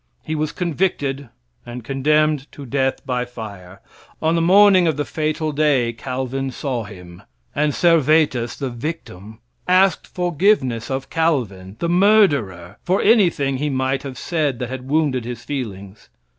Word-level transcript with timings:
He 0.23 0.33
was 0.33 0.51
convicted 0.51 1.29
and 1.63 1.83
condemned 1.83 2.51
to 2.53 2.65
death 2.65 3.05
by 3.05 3.23
fire. 3.23 3.81
On 4.19 4.33
the 4.33 4.41
morning 4.41 4.87
of 4.87 4.97
the 4.97 5.05
fatal 5.05 5.51
day, 5.51 5.93
Calvin 5.93 6.49
saw 6.49 6.85
him; 6.85 7.21
and 7.53 7.71
Servetus, 7.75 8.55
the 8.55 8.71
victim, 8.71 9.41
asked 9.67 10.07
forgiveness 10.07 10.89
of 10.89 11.11
Calvin, 11.11 11.75
the 11.77 11.87
murderer, 11.87 12.77
for 12.81 12.99
anything 13.03 13.57
he 13.57 13.69
might 13.69 14.01
have 14.01 14.17
said 14.17 14.57
that 14.57 14.69
had 14.69 14.89
wounded 14.89 15.23
his 15.23 15.43
feelings. 15.45 16.09